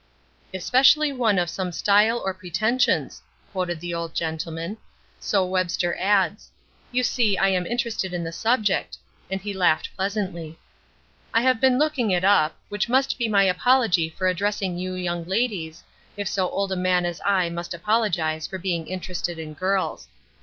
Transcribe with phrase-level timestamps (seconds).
[0.51, 4.75] "'Especially one of some style or pretensions,'" quoted the old gentleman,
[5.19, 6.49] "so Webster adds.
[6.91, 8.97] You see I am interested in the subject,"
[9.29, 10.57] and he laughed pleasantly.
[11.35, 15.23] "I have been looking it up, which must be my apology for addressing you young
[15.25, 15.83] ladies,
[16.17, 20.07] if so old a man as I must apologize for being interested in girls.